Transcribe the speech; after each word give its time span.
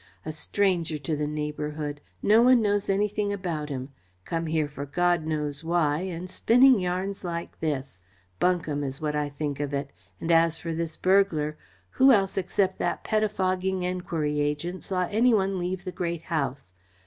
A 0.25 0.31
stranger 0.31 0.97
to 0.97 1.15
the 1.15 1.27
neighbourhood. 1.27 2.01
No 2.23 2.41
one 2.41 2.59
knows 2.59 2.89
anything 2.89 3.31
about 3.31 3.69
him. 3.69 3.89
Come 4.25 4.47
here 4.47 4.67
for 4.67 4.87
God 4.87 5.27
knows 5.27 5.63
why, 5.63 5.99
and 5.99 6.27
spinning 6.27 6.79
yarns 6.79 7.23
like 7.23 7.59
this! 7.59 8.01
Bunkum 8.39 8.83
is 8.83 8.99
what 8.99 9.15
I 9.15 9.29
think 9.29 9.59
of 9.59 9.75
it! 9.75 9.91
And 10.19 10.31
as 10.31 10.57
for 10.57 10.73
this 10.73 10.97
burglar, 10.97 11.55
who 11.91 12.11
else 12.11 12.35
except 12.35 12.79
that 12.79 13.03
pettifogging 13.03 13.83
enquiry 13.83 14.39
agent 14.39 14.81
saw 14.81 15.05
any 15.05 15.35
one 15.35 15.59
leave 15.59 15.83
the 15.83 15.91
Great 15.91 16.23
House? 16.23 16.73